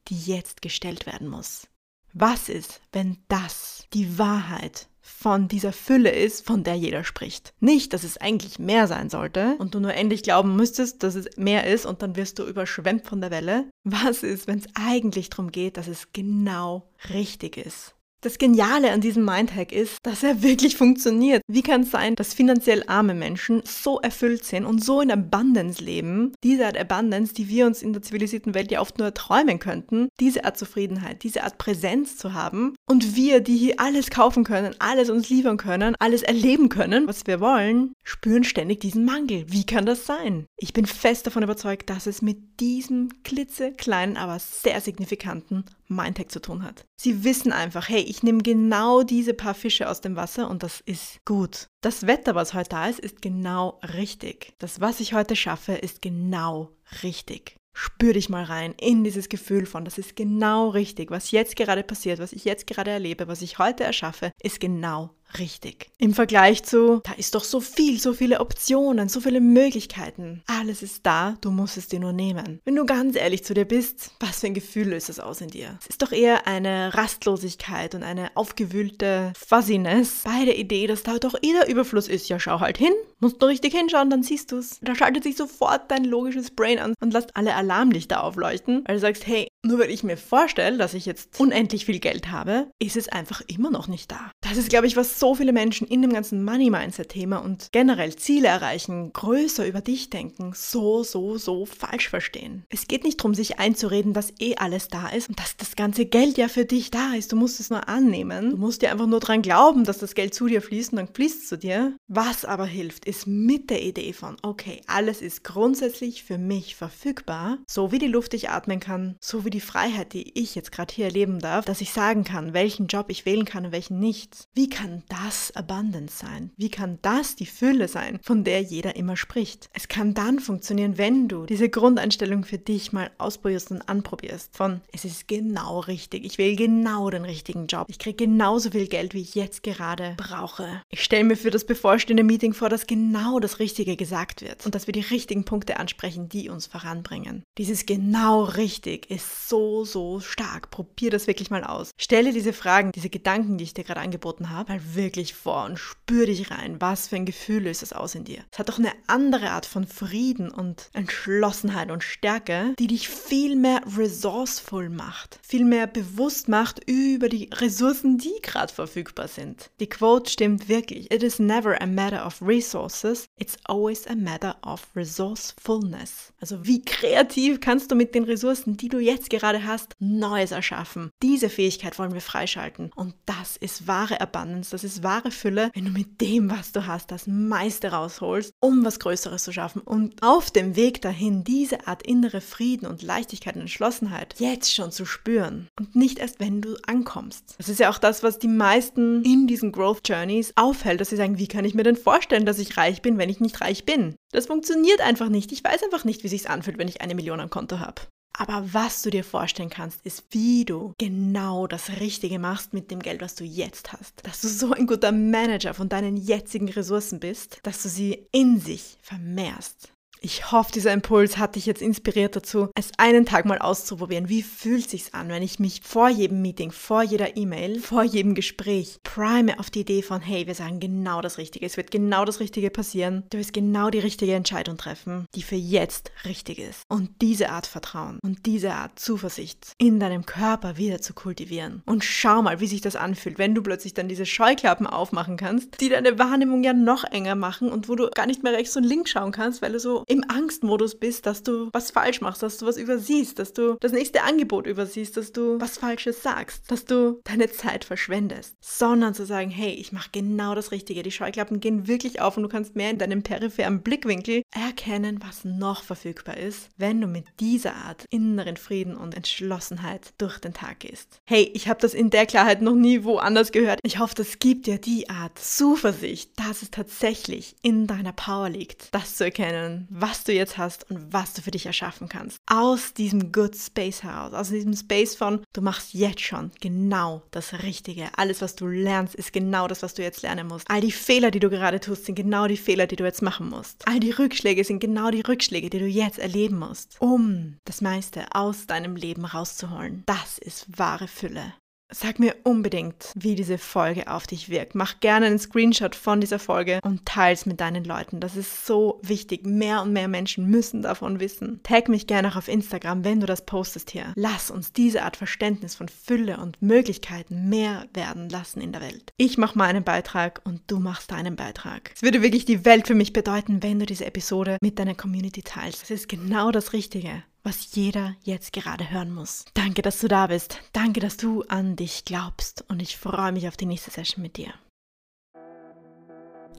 die 0.08 0.18
jetzt 0.18 0.62
gestellt 0.62 1.06
werden 1.06 1.28
muss. 1.28 1.68
Was 2.12 2.48
ist, 2.48 2.80
wenn 2.92 3.18
das 3.28 3.86
die 3.92 4.18
Wahrheit 4.18 4.88
von 5.08 5.48
dieser 5.48 5.72
Fülle 5.72 6.10
ist, 6.10 6.46
von 6.46 6.62
der 6.62 6.74
jeder 6.74 7.02
spricht. 7.02 7.54
Nicht, 7.60 7.92
dass 7.92 8.04
es 8.04 8.18
eigentlich 8.18 8.58
mehr 8.58 8.86
sein 8.86 9.08
sollte 9.08 9.56
und 9.58 9.74
du 9.74 9.80
nur 9.80 9.94
endlich 9.94 10.22
glauben 10.22 10.54
müsstest, 10.54 11.02
dass 11.02 11.14
es 11.14 11.36
mehr 11.36 11.66
ist 11.66 11.86
und 11.86 12.02
dann 12.02 12.14
wirst 12.14 12.38
du 12.38 12.44
überschwemmt 12.44 13.06
von 13.06 13.20
der 13.20 13.30
Welle. 13.30 13.64
Was 13.84 14.22
ist, 14.22 14.46
wenn 14.46 14.58
es 14.58 14.66
eigentlich 14.74 15.30
darum 15.30 15.50
geht, 15.50 15.76
dass 15.76 15.88
es 15.88 16.12
genau 16.12 16.90
richtig 17.12 17.56
ist? 17.56 17.94
Das 18.20 18.38
Geniale 18.38 18.90
an 18.90 19.00
diesem 19.00 19.24
Mindhack 19.24 19.70
ist, 19.70 19.98
dass 20.02 20.24
er 20.24 20.42
wirklich 20.42 20.76
funktioniert. 20.76 21.40
Wie 21.46 21.62
kann 21.62 21.82
es 21.82 21.92
sein, 21.92 22.16
dass 22.16 22.34
finanziell 22.34 22.82
arme 22.88 23.14
Menschen 23.14 23.62
so 23.64 24.00
erfüllt 24.00 24.44
sind 24.44 24.64
und 24.64 24.84
so 24.84 25.00
in 25.00 25.12
Abundance 25.12 25.82
leben? 25.82 26.32
Diese 26.42 26.66
Art 26.66 26.76
Abundance, 26.76 27.32
die 27.32 27.48
wir 27.48 27.66
uns 27.66 27.80
in 27.80 27.92
der 27.92 28.02
zivilisierten 28.02 28.54
Welt 28.54 28.72
ja 28.72 28.80
oft 28.80 28.98
nur 28.98 29.14
träumen 29.14 29.60
könnten. 29.60 30.08
Diese 30.18 30.44
Art 30.44 30.58
Zufriedenheit, 30.58 31.22
diese 31.22 31.44
Art 31.44 31.58
Präsenz 31.58 32.16
zu 32.16 32.34
haben. 32.34 32.74
Und 32.90 33.14
wir, 33.14 33.40
die 33.40 33.56
hier 33.56 33.78
alles 33.78 34.10
kaufen 34.10 34.42
können, 34.42 34.74
alles 34.80 35.10
uns 35.10 35.28
liefern 35.28 35.56
können, 35.56 35.94
alles 36.00 36.22
erleben 36.22 36.68
können, 36.70 37.06
was 37.06 37.24
wir 37.26 37.40
wollen, 37.40 37.92
spüren 38.02 38.42
ständig 38.42 38.80
diesen 38.80 39.04
Mangel. 39.04 39.44
Wie 39.46 39.64
kann 39.64 39.86
das 39.86 40.06
sein? 40.06 40.46
Ich 40.56 40.72
bin 40.72 40.86
fest 40.86 41.26
davon 41.28 41.44
überzeugt, 41.44 41.88
dass 41.88 42.08
es 42.08 42.20
mit 42.20 42.58
diesem 42.58 43.10
klitzekleinen, 43.22 44.16
aber 44.16 44.40
sehr 44.40 44.80
signifikanten 44.80 45.64
Mindhack 45.88 46.30
zu 46.30 46.40
tun 46.40 46.62
hat. 46.62 46.84
Sie 47.00 47.24
wissen 47.24 47.52
einfach, 47.52 47.88
hey, 47.88 48.00
ich 48.00 48.22
nehme 48.22 48.42
genau 48.42 49.02
diese 49.02 49.34
paar 49.34 49.54
Fische 49.54 49.88
aus 49.88 50.00
dem 50.00 50.16
Wasser 50.16 50.48
und 50.50 50.62
das 50.62 50.80
ist 50.80 51.24
gut. 51.24 51.68
Das 51.80 52.06
Wetter, 52.06 52.34
was 52.34 52.54
heute 52.54 52.70
da 52.70 52.86
ist, 52.86 53.00
ist 53.00 53.22
genau 53.22 53.80
richtig. 53.94 54.54
Das, 54.58 54.80
was 54.80 55.00
ich 55.00 55.14
heute 55.14 55.36
schaffe, 55.36 55.72
ist 55.72 56.02
genau 56.02 56.70
richtig. 57.02 57.56
Spür 57.74 58.12
dich 58.12 58.28
mal 58.28 58.44
rein 58.44 58.74
in 58.80 59.04
dieses 59.04 59.28
Gefühl 59.28 59.64
von, 59.64 59.84
das 59.84 59.98
ist 59.98 60.16
genau 60.16 60.70
richtig. 60.70 61.10
Was 61.10 61.30
jetzt 61.30 61.56
gerade 61.56 61.84
passiert, 61.84 62.18
was 62.18 62.32
ich 62.32 62.44
jetzt 62.44 62.66
gerade 62.66 62.90
erlebe, 62.90 63.28
was 63.28 63.40
ich 63.40 63.58
heute 63.58 63.84
erschaffe, 63.84 64.32
ist 64.42 64.60
genau 64.60 65.14
richtig. 65.38 65.90
Im 65.98 66.14
Vergleich 66.14 66.62
zu, 66.62 67.00
da 67.04 67.12
ist 67.12 67.34
doch 67.34 67.44
so 67.44 67.60
viel, 67.60 67.98
so 67.98 68.12
viele 68.12 68.40
Optionen, 68.40 69.08
so 69.08 69.20
viele 69.20 69.40
Möglichkeiten. 69.40 70.42
Alles 70.46 70.82
ist 70.82 71.04
da, 71.04 71.36
du 71.40 71.50
musst 71.50 71.76
es 71.76 71.88
dir 71.88 72.00
nur 72.00 72.12
nehmen. 72.12 72.60
Wenn 72.64 72.76
du 72.76 72.86
ganz 72.86 73.16
ehrlich 73.16 73.44
zu 73.44 73.54
dir 73.54 73.64
bist, 73.64 74.12
was 74.20 74.40
für 74.40 74.46
ein 74.46 74.54
Gefühl 74.54 74.88
löst 74.88 75.08
es 75.08 75.20
aus 75.20 75.40
in 75.40 75.48
dir? 75.48 75.78
Es 75.80 75.88
ist 75.88 76.02
doch 76.02 76.12
eher 76.12 76.46
eine 76.46 76.94
Rastlosigkeit 76.94 77.94
und 77.94 78.02
eine 78.02 78.30
aufgewühlte 78.36 79.32
Fuzziness 79.36 80.22
bei 80.24 80.44
der 80.44 80.58
Idee, 80.58 80.86
dass 80.86 81.02
da 81.02 81.18
doch 81.18 81.34
eh 81.42 81.52
der 81.52 81.68
Überfluss 81.68 82.08
ist. 82.08 82.28
Ja, 82.28 82.38
schau 82.38 82.60
halt 82.60 82.78
hin, 82.78 82.92
musst 83.20 83.40
nur 83.40 83.50
richtig 83.50 83.74
hinschauen, 83.74 84.10
dann 84.10 84.22
siehst 84.22 84.52
du 84.52 84.58
es. 84.58 84.78
Da 84.82 84.94
schaltet 84.94 85.24
sich 85.24 85.36
sofort 85.36 85.90
dein 85.90 86.04
logisches 86.04 86.50
Brain 86.50 86.78
an 86.78 86.94
und 87.00 87.12
lässt 87.12 87.36
alle 87.36 87.54
Alarmlichter 87.54 88.22
aufleuchten, 88.22 88.84
weil 88.86 88.96
du 88.96 89.00
sagst, 89.00 89.26
hey, 89.26 89.48
nur 89.68 89.78
weil 89.78 89.90
ich 89.90 90.02
mir 90.02 90.16
vorstelle, 90.16 90.78
dass 90.78 90.94
ich 90.94 91.06
jetzt 91.06 91.38
unendlich 91.38 91.84
viel 91.84 92.00
Geld 92.00 92.30
habe, 92.30 92.70
ist 92.78 92.96
es 92.96 93.08
einfach 93.08 93.42
immer 93.46 93.70
noch 93.70 93.86
nicht 93.86 94.10
da. 94.10 94.32
Das 94.40 94.56
ist, 94.56 94.70
glaube 94.70 94.86
ich, 94.86 94.96
was 94.96 95.20
so 95.20 95.34
viele 95.34 95.52
Menschen 95.52 95.86
in 95.86 96.02
dem 96.02 96.12
ganzen 96.12 96.42
Money-Mindset-Thema 96.44 97.38
und 97.38 97.68
generell 97.70 98.16
Ziele 98.16 98.48
erreichen, 98.48 99.12
größer 99.12 99.66
über 99.66 99.80
dich 99.80 100.10
denken, 100.10 100.52
so, 100.54 101.04
so, 101.04 101.38
so 101.38 101.66
falsch 101.66 102.08
verstehen. 102.08 102.64
Es 102.70 102.88
geht 102.88 103.04
nicht 103.04 103.20
darum, 103.20 103.34
sich 103.34 103.58
einzureden, 103.58 104.14
dass 104.14 104.32
eh 104.40 104.56
alles 104.56 104.88
da 104.88 105.08
ist 105.08 105.28
und 105.28 105.38
dass 105.38 105.56
das 105.56 105.76
ganze 105.76 106.06
Geld 106.06 106.38
ja 106.38 106.48
für 106.48 106.64
dich 106.64 106.90
da 106.90 107.14
ist. 107.14 107.32
Du 107.32 107.36
musst 107.36 107.60
es 107.60 107.70
nur 107.70 107.88
annehmen. 107.88 108.52
Du 108.52 108.56
musst 108.56 108.82
dir 108.82 108.90
einfach 108.90 109.06
nur 109.06 109.20
dran 109.20 109.42
glauben, 109.42 109.84
dass 109.84 109.98
das 109.98 110.14
Geld 110.14 110.34
zu 110.34 110.46
dir 110.46 110.62
fließt 110.62 110.92
und 110.92 110.96
dann 110.96 111.14
fließt 111.14 111.42
es 111.42 111.48
zu 111.48 111.58
dir. 111.58 111.96
Was 112.08 112.44
aber 112.44 112.66
hilft, 112.66 113.04
ist 113.04 113.26
mit 113.26 113.68
der 113.68 113.82
Idee 113.82 114.14
von, 114.14 114.36
okay, 114.42 114.80
alles 114.86 115.20
ist 115.20 115.44
grundsätzlich 115.44 116.24
für 116.24 116.38
mich 116.38 116.74
verfügbar, 116.74 117.58
so 117.68 117.92
wie 117.92 117.98
die 117.98 118.06
Luft 118.06 118.32
ich 118.32 118.48
atmen 118.48 118.80
kann, 118.80 119.16
so 119.20 119.44
wie 119.44 119.50
die 119.50 119.57
Freiheit, 119.60 120.12
die 120.12 120.38
ich 120.38 120.54
jetzt 120.54 120.72
gerade 120.72 120.92
hier 120.92 121.06
erleben 121.06 121.38
darf, 121.38 121.64
dass 121.64 121.80
ich 121.80 121.92
sagen 121.92 122.24
kann, 122.24 122.52
welchen 122.52 122.86
Job 122.86 123.06
ich 123.08 123.26
wählen 123.26 123.44
kann 123.44 123.66
und 123.66 123.72
welchen 123.72 123.98
nicht. 123.98 124.48
Wie 124.54 124.68
kann 124.68 125.02
das 125.08 125.54
Abundance 125.54 126.18
sein? 126.18 126.50
Wie 126.56 126.70
kann 126.70 126.98
das 127.02 127.36
die 127.36 127.46
Fülle 127.46 127.88
sein, 127.88 128.18
von 128.22 128.44
der 128.44 128.62
jeder 128.62 128.96
immer 128.96 129.16
spricht? 129.16 129.68
Es 129.72 129.88
kann 129.88 130.14
dann 130.14 130.40
funktionieren, 130.40 130.98
wenn 130.98 131.28
du 131.28 131.46
diese 131.46 131.68
Grundeinstellung 131.68 132.44
für 132.44 132.58
dich 132.58 132.92
mal 132.92 133.10
ausprobierst 133.18 133.70
und 133.70 133.88
anprobierst. 133.88 134.56
Von 134.56 134.80
es 134.92 135.04
ist 135.04 135.28
genau 135.28 135.80
richtig, 135.80 136.24
ich 136.24 136.38
wähle 136.38 136.56
genau 136.56 137.10
den 137.10 137.24
richtigen 137.24 137.66
Job, 137.66 137.86
ich 137.88 137.98
kriege 137.98 138.26
genauso 138.26 138.70
viel 138.70 138.88
Geld, 138.88 139.14
wie 139.14 139.22
ich 139.22 139.34
jetzt 139.34 139.62
gerade 139.62 140.14
brauche. 140.16 140.82
Ich 140.90 141.02
stelle 141.02 141.24
mir 141.24 141.36
für 141.36 141.50
das 141.50 141.64
bevorstehende 141.64 142.24
Meeting 142.24 142.54
vor, 142.54 142.68
dass 142.68 142.86
genau 142.86 143.40
das 143.40 143.58
Richtige 143.58 143.96
gesagt 143.96 144.42
wird 144.42 144.64
und 144.66 144.74
dass 144.74 144.86
wir 144.86 144.92
die 144.92 145.00
richtigen 145.00 145.44
Punkte 145.44 145.78
ansprechen, 145.78 146.28
die 146.28 146.48
uns 146.48 146.66
voranbringen. 146.66 147.44
Dieses 147.56 147.86
genau 147.86 148.44
richtig 148.44 149.10
ist 149.10 149.37
so, 149.46 149.84
so 149.84 150.20
stark. 150.20 150.70
Probier 150.70 151.10
das 151.10 151.26
wirklich 151.26 151.50
mal 151.50 151.64
aus. 151.64 151.90
Stelle 151.96 152.32
diese 152.32 152.52
Fragen, 152.52 152.92
diese 152.92 153.10
Gedanken, 153.10 153.58
die 153.58 153.64
ich 153.64 153.74
dir 153.74 153.84
gerade 153.84 154.00
angeboten 154.00 154.50
habe, 154.50 154.72
mal 154.72 154.94
wirklich 154.94 155.34
vor 155.34 155.64
und 155.64 155.78
spür 155.78 156.26
dich 156.26 156.50
rein. 156.50 156.80
Was 156.80 157.08
für 157.08 157.16
ein 157.16 157.26
Gefühl 157.26 157.64
löst 157.64 157.82
es 157.82 157.92
aus 157.92 158.14
in 158.14 158.24
dir? 158.24 158.44
Es 158.52 158.58
hat 158.58 158.68
doch 158.68 158.78
eine 158.78 158.92
andere 159.06 159.50
Art 159.50 159.66
von 159.66 159.86
Frieden 159.86 160.50
und 160.50 160.90
Entschlossenheit 160.92 161.90
und 161.90 162.02
Stärke, 162.02 162.74
die 162.78 162.86
dich 162.86 163.08
viel 163.08 163.56
mehr 163.56 163.80
resourceful 163.96 164.88
macht, 164.88 165.38
viel 165.42 165.64
mehr 165.64 165.86
bewusst 165.86 166.48
macht 166.48 166.80
über 166.86 167.28
die 167.28 167.50
Ressourcen, 167.54 168.18
die 168.18 168.34
gerade 168.42 168.72
verfügbar 168.72 169.28
sind. 169.28 169.70
Die 169.80 169.88
Quote 169.88 170.30
stimmt 170.30 170.68
wirklich. 170.68 171.10
It 171.12 171.22
is 171.22 171.38
never 171.38 171.80
a 171.80 171.86
matter 171.86 172.26
of 172.26 172.40
resources, 172.42 173.26
it's 173.38 173.56
always 173.64 174.06
a 174.06 174.14
matter 174.14 174.56
of 174.62 174.86
resourcefulness. 174.94 176.32
Also 176.40 176.64
wie 176.64 176.82
kreativ 176.82 177.60
kannst 177.60 177.90
du 177.90 177.94
mit 177.94 178.14
den 178.14 178.24
Ressourcen, 178.24 178.76
die 178.76 178.88
du 178.88 178.98
jetzt 178.98 179.27
gerade 179.28 179.64
hast, 179.64 179.94
Neues 179.98 180.50
erschaffen? 180.50 181.10
Diese 181.22 181.48
Fähigkeit 181.48 181.98
wollen 181.98 182.14
wir 182.14 182.20
freischalten 182.20 182.90
und 182.94 183.14
das 183.26 183.56
ist 183.56 183.86
wahre 183.86 184.20
Abundance, 184.20 184.70
das 184.70 184.84
ist 184.84 185.02
wahre 185.02 185.30
Fülle, 185.30 185.70
wenn 185.74 185.86
du 185.86 185.90
mit 185.90 186.20
dem, 186.20 186.50
was 186.50 186.72
du 186.72 186.86
hast, 186.86 187.10
das 187.10 187.26
meiste 187.26 187.92
rausholst, 187.92 188.52
um 188.60 188.84
was 188.84 189.00
Größeres 189.00 189.44
zu 189.44 189.52
schaffen 189.52 189.80
und 189.80 190.22
auf 190.22 190.50
dem 190.50 190.76
Weg 190.76 191.02
dahin 191.02 191.44
diese 191.44 191.86
Art 191.86 192.02
innere 192.02 192.40
Frieden 192.40 192.86
und 192.86 193.02
Leichtigkeit 193.02 193.54
und 193.54 193.62
Entschlossenheit 193.62 194.34
jetzt 194.38 194.74
schon 194.74 194.92
zu 194.92 195.04
spüren 195.04 195.68
und 195.78 195.96
nicht 195.96 196.18
erst, 196.18 196.40
wenn 196.40 196.60
du 196.60 196.76
ankommst. 196.86 197.54
Das 197.58 197.68
ist 197.68 197.80
ja 197.80 197.90
auch 197.90 197.98
das, 197.98 198.22
was 198.22 198.38
die 198.38 198.48
meisten 198.48 199.22
in 199.24 199.46
diesen 199.46 199.72
Growth 199.72 200.08
Journeys 200.08 200.52
aufhält, 200.56 201.00
dass 201.00 201.10
sie 201.10 201.16
sagen, 201.16 201.38
wie 201.38 201.48
kann 201.48 201.64
ich 201.64 201.74
mir 201.74 201.84
denn 201.84 201.96
vorstellen, 201.96 202.46
dass 202.46 202.58
ich 202.58 202.76
reich 202.76 203.02
bin, 203.02 203.18
wenn 203.18 203.30
ich 203.30 203.40
nicht 203.40 203.60
reich 203.60 203.84
bin? 203.84 204.14
Das 204.32 204.46
funktioniert 204.46 205.00
einfach 205.00 205.28
nicht. 205.28 205.52
Ich 205.52 205.64
weiß 205.64 205.82
einfach 205.82 206.04
nicht, 206.04 206.22
wie 206.22 206.28
sich's 206.28 206.46
anfühlt, 206.46 206.78
wenn 206.78 206.88
ich 206.88 207.00
eine 207.00 207.14
Million 207.14 207.40
am 207.40 207.50
Konto 207.50 207.78
habe. 207.78 208.02
Aber 208.38 208.72
was 208.72 209.02
du 209.02 209.10
dir 209.10 209.24
vorstellen 209.24 209.68
kannst, 209.68 210.00
ist, 210.06 210.24
wie 210.30 210.64
du 210.64 210.94
genau 210.96 211.66
das 211.66 212.00
Richtige 212.00 212.38
machst 212.38 212.72
mit 212.72 212.90
dem 212.90 213.00
Geld, 213.00 213.20
was 213.20 213.34
du 213.34 213.42
jetzt 213.42 213.92
hast. 213.92 214.24
Dass 214.24 214.40
du 214.40 214.48
so 214.48 214.72
ein 214.72 214.86
guter 214.86 215.10
Manager 215.10 215.74
von 215.74 215.88
deinen 215.88 216.16
jetzigen 216.16 216.68
Ressourcen 216.68 217.18
bist, 217.18 217.58
dass 217.64 217.82
du 217.82 217.88
sie 217.88 218.28
in 218.30 218.60
sich 218.60 218.96
vermehrst. 219.02 219.92
Ich 220.20 220.50
hoffe, 220.50 220.72
dieser 220.72 220.92
Impuls 220.92 221.38
hat 221.38 221.54
dich 221.54 221.66
jetzt 221.66 221.80
inspiriert 221.80 222.34
dazu, 222.34 222.68
es 222.74 222.90
einen 222.98 223.24
Tag 223.24 223.44
mal 223.44 223.58
auszuprobieren. 223.58 224.28
Wie 224.28 224.42
fühlt 224.42 224.90
sich's 224.90 225.14
an, 225.14 225.28
wenn 225.28 225.42
ich 225.42 225.60
mich 225.60 225.80
vor 225.84 226.08
jedem 226.08 226.42
Meeting, 226.42 226.72
vor 226.72 227.02
jeder 227.02 227.36
E-Mail, 227.36 227.80
vor 227.80 228.02
jedem 228.02 228.34
Gespräch 228.34 228.98
prime 229.04 229.58
auf 229.58 229.70
die 229.70 229.80
Idee 229.80 230.02
von, 230.02 230.20
hey, 230.20 230.46
wir 230.46 230.54
sagen 230.54 230.80
genau 230.80 231.20
das 231.20 231.38
Richtige. 231.38 231.66
Es 231.66 231.76
wird 231.76 231.90
genau 231.90 232.24
das 232.24 232.40
Richtige 232.40 232.70
passieren. 232.70 233.24
Du 233.30 233.38
wirst 233.38 233.52
genau 233.52 233.90
die 233.90 234.00
richtige 234.00 234.34
Entscheidung 234.34 234.76
treffen, 234.76 235.26
die 235.34 235.42
für 235.42 235.54
jetzt 235.54 236.10
richtig 236.24 236.58
ist. 236.58 236.82
Und 236.88 237.10
diese 237.22 237.50
Art 237.50 237.66
Vertrauen 237.66 238.18
und 238.22 238.46
diese 238.46 238.72
Art 238.72 238.98
Zuversicht 238.98 239.72
in 239.78 240.00
deinem 240.00 240.26
Körper 240.26 240.76
wieder 240.76 241.00
zu 241.00 241.14
kultivieren. 241.14 241.82
Und 241.86 242.04
schau 242.04 242.42
mal, 242.42 242.60
wie 242.60 242.66
sich 242.66 242.80
das 242.80 242.96
anfühlt, 242.96 243.38
wenn 243.38 243.54
du 243.54 243.62
plötzlich 243.62 243.94
dann 243.94 244.08
diese 244.08 244.26
Scheuklappen 244.26 244.86
aufmachen 244.86 245.36
kannst, 245.36 245.80
die 245.80 245.88
deine 245.88 246.18
Wahrnehmung 246.18 246.64
ja 246.64 246.72
noch 246.72 247.04
enger 247.04 247.36
machen 247.36 247.70
und 247.70 247.88
wo 247.88 247.94
du 247.94 248.10
gar 248.10 248.26
nicht 248.26 248.42
mehr 248.42 248.52
rechts 248.52 248.76
und 248.76 248.84
links 248.84 249.10
schauen 249.10 249.32
kannst, 249.32 249.62
weil 249.62 249.72
du 249.72 249.78
so 249.78 250.04
im 250.08 250.24
Angstmodus 250.28 250.98
bist, 250.98 251.26
dass 251.26 251.42
du 251.42 251.68
was 251.72 251.90
falsch 251.90 252.20
machst, 252.20 252.42
dass 252.42 252.58
du 252.58 252.66
was 252.66 252.76
übersiehst, 252.76 253.38
dass 253.38 253.52
du 253.52 253.76
das 253.80 253.92
nächste 253.92 254.22
Angebot 254.22 254.66
übersiehst, 254.66 255.16
dass 255.16 255.32
du 255.32 255.60
was 255.60 255.78
Falsches 255.78 256.22
sagst, 256.22 256.70
dass 256.70 256.86
du 256.86 257.20
deine 257.24 257.50
Zeit 257.50 257.84
verschwendest, 257.84 258.56
sondern 258.60 259.14
zu 259.14 259.26
sagen, 259.26 259.50
hey, 259.50 259.70
ich 259.70 259.92
mache 259.92 260.08
genau 260.12 260.54
das 260.54 260.72
Richtige. 260.72 261.02
Die 261.02 261.12
Scheuklappen 261.12 261.60
gehen 261.60 261.86
wirklich 261.86 262.20
auf 262.20 262.36
und 262.36 262.42
du 262.42 262.48
kannst 262.48 262.74
mehr 262.74 262.90
in 262.90 262.98
deinem 262.98 263.22
peripheren 263.22 263.82
Blickwinkel 263.82 264.42
erkennen, 264.54 265.20
was 265.22 265.44
noch 265.44 265.82
verfügbar 265.82 266.38
ist, 266.38 266.70
wenn 266.76 267.00
du 267.00 267.06
mit 267.06 267.26
dieser 267.38 267.74
Art 267.74 268.04
inneren 268.10 268.56
Frieden 268.56 268.96
und 268.96 269.14
Entschlossenheit 269.14 270.14
durch 270.18 270.38
den 270.38 270.54
Tag 270.54 270.80
gehst. 270.80 271.20
Hey, 271.26 271.50
ich 271.54 271.68
habe 271.68 271.80
das 271.80 271.92
in 271.92 272.10
der 272.10 272.26
Klarheit 272.26 272.62
noch 272.62 272.74
nie 272.74 273.04
woanders 273.04 273.52
gehört. 273.52 273.80
Ich 273.82 273.98
hoffe, 273.98 274.14
das 274.14 274.38
gibt 274.38 274.66
dir 274.66 274.78
die 274.78 275.10
Art 275.10 275.38
Zuversicht, 275.38 276.32
dass 276.36 276.62
es 276.62 276.70
tatsächlich 276.70 277.56
in 277.62 277.86
deiner 277.86 278.12
Power 278.12 278.48
liegt, 278.48 278.94
das 278.94 279.16
zu 279.16 279.24
erkennen, 279.24 279.86
was 280.00 280.24
du 280.24 280.32
jetzt 280.32 280.58
hast 280.58 280.90
und 280.90 281.12
was 281.12 281.34
du 281.34 281.42
für 281.42 281.50
dich 281.50 281.66
erschaffen 281.66 282.08
kannst. 282.08 282.38
Aus 282.46 282.94
diesem 282.94 283.32
Good 283.32 283.56
Space 283.56 284.02
heraus, 284.02 284.32
aus 284.32 284.50
diesem 284.50 284.74
Space 284.74 285.14
von, 285.14 285.42
du 285.52 285.60
machst 285.60 285.94
jetzt 285.94 286.20
schon 286.20 286.50
genau 286.60 287.22
das 287.30 287.62
Richtige. 287.62 288.08
Alles, 288.16 288.42
was 288.42 288.54
du 288.54 288.66
lernst, 288.66 289.14
ist 289.14 289.32
genau 289.32 289.68
das, 289.68 289.82
was 289.82 289.94
du 289.94 290.02
jetzt 290.02 290.22
lernen 290.22 290.48
musst. 290.48 290.70
All 290.70 290.80
die 290.80 290.92
Fehler, 290.92 291.30
die 291.30 291.40
du 291.40 291.50
gerade 291.50 291.80
tust, 291.80 292.06
sind 292.06 292.14
genau 292.14 292.46
die 292.46 292.56
Fehler, 292.56 292.86
die 292.86 292.96
du 292.96 293.04
jetzt 293.04 293.22
machen 293.22 293.48
musst. 293.48 293.86
All 293.86 294.00
die 294.00 294.10
Rückschläge 294.10 294.64
sind 294.64 294.80
genau 294.80 295.10
die 295.10 295.22
Rückschläge, 295.22 295.70
die 295.70 295.78
du 295.78 295.86
jetzt 295.86 296.18
erleben 296.18 296.58
musst, 296.58 296.96
um 297.00 297.56
das 297.64 297.80
meiste 297.80 298.26
aus 298.34 298.66
deinem 298.66 298.96
Leben 298.96 299.24
rauszuholen. 299.24 300.02
Das 300.06 300.38
ist 300.38 300.66
wahre 300.78 301.08
Fülle. 301.08 301.54
Sag 301.90 302.18
mir 302.18 302.36
unbedingt, 302.44 303.12
wie 303.14 303.34
diese 303.34 303.56
Folge 303.56 304.12
auf 304.12 304.26
dich 304.26 304.50
wirkt. 304.50 304.74
Mach 304.74 305.00
gerne 305.00 305.24
einen 305.24 305.38
Screenshot 305.38 305.94
von 305.94 306.20
dieser 306.20 306.38
Folge 306.38 306.80
und 306.82 307.06
teils 307.06 307.46
mit 307.46 307.60
deinen 307.60 307.82
Leuten. 307.82 308.20
Das 308.20 308.36
ist 308.36 308.66
so 308.66 309.00
wichtig. 309.02 309.46
Mehr 309.46 309.80
und 309.80 309.94
mehr 309.94 310.06
Menschen 310.06 310.50
müssen 310.50 310.82
davon 310.82 311.18
wissen. 311.18 311.60
Tag 311.62 311.88
mich 311.88 312.06
gerne 312.06 312.28
auch 312.28 312.36
auf 312.36 312.48
Instagram, 312.48 313.04
wenn 313.04 313.20
du 313.20 313.26
das 313.26 313.46
postest 313.46 313.90
hier. 313.90 314.12
Lass 314.16 314.50
uns 314.50 314.74
diese 314.74 315.02
Art 315.02 315.16
Verständnis 315.16 315.76
von 315.76 315.88
Fülle 315.88 316.36
und 316.36 316.60
Möglichkeiten 316.60 317.48
mehr 317.48 317.86
werden 317.94 318.28
lassen 318.28 318.60
in 318.60 318.72
der 318.72 318.82
Welt. 318.82 319.14
Ich 319.16 319.38
mache 319.38 319.56
meinen 319.56 319.82
Beitrag 319.82 320.42
und 320.44 320.60
du 320.66 320.80
machst 320.80 321.10
deinen 321.10 321.36
Beitrag. 321.36 321.92
Es 321.94 322.02
würde 322.02 322.20
wirklich 322.20 322.44
die 322.44 322.66
Welt 322.66 322.86
für 322.86 322.94
mich 322.94 323.14
bedeuten, 323.14 323.62
wenn 323.62 323.78
du 323.78 323.86
diese 323.86 324.04
Episode 324.04 324.58
mit 324.60 324.78
deiner 324.78 324.94
Community 324.94 325.42
teilst. 325.42 325.80
Das 325.80 325.90
ist 325.90 326.08
genau 326.10 326.50
das 326.50 326.74
Richtige 326.74 327.22
was 327.42 327.74
jeder 327.74 328.14
jetzt 328.22 328.52
gerade 328.52 328.90
hören 328.90 329.12
muss. 329.12 329.44
Danke, 329.54 329.82
dass 329.82 330.00
du 330.00 330.08
da 330.08 330.26
bist. 330.26 330.60
Danke, 330.72 331.00
dass 331.00 331.16
du 331.16 331.42
an 331.48 331.76
dich 331.76 332.04
glaubst. 332.04 332.64
Und 332.68 332.80
ich 332.80 332.96
freue 332.96 333.32
mich 333.32 333.48
auf 333.48 333.56
die 333.56 333.66
nächste 333.66 333.90
Session 333.90 334.22
mit 334.22 334.36
dir. 334.36 334.52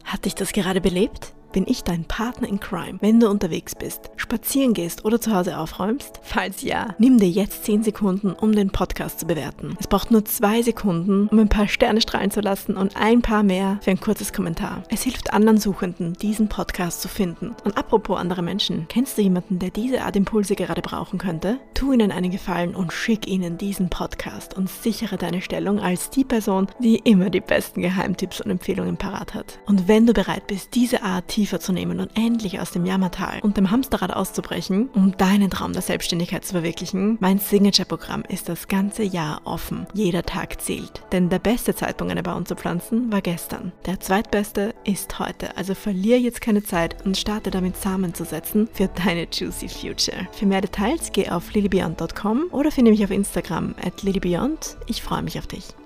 Hat 0.04 0.26
dich 0.26 0.36
das 0.36 0.54
gerade 0.54 0.82
belebt? 0.82 1.34
Bin 1.52 1.66
ich 1.68 1.84
dein 1.84 2.06
Partner 2.06 2.48
in 2.48 2.60
Crime, 2.60 2.98
wenn 3.02 3.20
du 3.20 3.30
unterwegs 3.30 3.76
bist, 3.76 4.12
spazieren 4.18 4.74
gehst 4.74 5.06
oder 5.06 5.20
zu 5.20 5.34
Hause 5.34 5.58
aufräumst? 5.58 6.20
Falls 6.24 6.62
ja, 6.62 6.96
nimm 6.98 7.18
dir 7.18 7.30
jetzt 7.30 7.66
10 7.66 7.84
Sekunden, 7.84 8.34
um 8.34 8.52
den 8.52 8.70
Podcast 8.70 9.20
zu 9.20 9.28
bewerten. 9.28 9.76
Es 9.80 9.88
braucht 9.88 10.12
nur 10.12 10.26
2 10.26 10.62
Sekunden, 10.62 11.28
um 11.28 11.40
ein 11.40 11.50
paar 11.50 11.68
Sterne 11.68 12.02
strahlen 12.02 12.32
zu 12.32 12.42
lassen 12.42 12.78
und 12.78 12.96
ein 12.96 13.22
paar 13.22 13.44
mehr 13.44 13.80
für 13.82 13.92
ein 13.92 14.00
kurzes 14.00 14.34
Kommentar. 14.34 14.84
Es 14.90 15.04
hilft 15.04 15.34
anderen 15.34 15.58
Suchenden, 15.58 16.14
diesen 16.14 16.50
Podcast 16.50 17.02
zu 17.02 17.08
finden. 17.08 17.56
Und 17.64 17.78
apropos 17.78 18.20
andere 18.20 18.42
Menschen, 18.42 18.88
kennst 18.90 19.18
du 19.18 19.22
jemanden, 19.22 19.60
der 19.60 19.70
diese 19.70 20.04
Art 20.04 20.16
Impulse 20.16 20.56
gerade 20.56 20.82
brauchen 20.82 21.20
könnte? 21.20 21.60
Tu 21.74 21.94
ihnen 21.94 22.12
einen 22.12 22.32
Gefallen 22.32 22.76
und 22.76 22.94
schick 22.94 23.28
ihnen 23.28 23.58
diesen 23.58 23.90
Podcast 23.90 24.56
und 24.56 24.70
sichere 24.70 25.18
deine 25.18 25.42
Stellung 25.42 25.80
als 25.80 26.10
die 26.10 26.24
Person, 26.24 26.68
die 26.80 26.98
immer 26.98 27.30
die 27.30 27.42
besten 27.42 27.82
Geheimtipps 27.82 28.42
und 28.42 28.52
Empfehlungen 28.52 28.98
parat 28.98 29.34
hat. 29.34 29.60
Und 29.66 29.88
wenn 29.88 30.06
du 30.06 30.14
bereit 30.14 30.48
bist, 30.48 30.76
diese 30.76 31.04
Art 31.04 31.32
tiefer 31.40 31.62
zu 31.62 31.72
nehmen 31.72 32.02
und 32.02 32.12
endlich 32.18 32.60
aus 32.60 32.72
dem 32.72 32.86
Jammertal 32.86 33.40
und 33.44 33.56
dem 33.56 33.72
Hamsterrad 33.72 34.14
auszubrechen, 34.14 34.90
um 34.94 35.16
deinen 35.16 35.50
Traum 35.50 35.72
der 35.72 35.82
Selbstständigkeit 35.82 36.44
zu 36.44 36.52
verwirklichen, 36.52 37.18
mein 37.22 37.40
Signature-Programm 37.40 38.24
ist 38.28 38.50
das 38.50 38.68
ganze 38.68 39.04
Jahr 39.04 39.40
offen. 39.46 39.88
Jeder 39.94 40.24
Tag 40.24 40.62
zählt. 40.62 41.02
Denn 41.14 41.30
der 41.30 41.40
beste 41.40 41.74
Zeitpunkt, 41.74 42.12
eine 42.12 42.24
Baum 42.24 42.46
zu 42.46 42.58
pflanzen, 42.58 43.10
war 43.10 43.22
gestern. 43.22 43.72
Der 43.86 44.02
zweitbeste 44.02 44.76
ist 44.84 45.18
heute. 45.18 45.56
Also 45.56 45.76
verliere 45.76 46.20
jetzt 46.20 46.42
keine 46.42 46.62
Zeit 46.62 46.98
und 47.06 47.16
starte 47.16 47.52
damit 47.52 47.78
Samen 47.78 48.14
zu 48.14 48.26
setzen 48.26 48.68
für 48.74 48.90
deine 48.90 49.26
Juicy 49.32 49.70
Future. 49.70 50.28
Für 50.34 50.46
mehr 50.46 50.60
Details 50.60 51.14
geh 51.14 51.30
auf 51.30 51.54
lilybeyond.com 51.54 52.48
oder 52.52 52.70
finde 52.70 52.92
mich 52.92 53.06
auf 53.06 53.12
Instagram 53.12 53.76
at 53.82 54.04
lilybeyond. 54.04 54.76
Ich 54.88 55.02
freue 55.02 55.24
mich 55.24 55.40
auf 55.40 55.48
dich. 55.48 55.79